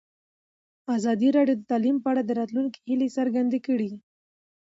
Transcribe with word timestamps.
ازادي 0.97 1.29
راډیو 1.37 1.57
د 1.59 1.63
تعلیم 1.71 1.97
په 2.03 2.07
اړه 2.11 2.21
د 2.25 2.31
راتلونکي 2.39 2.79
هیلې 2.87 3.07
څرګندې 3.17 3.59
کړې. 3.67 3.91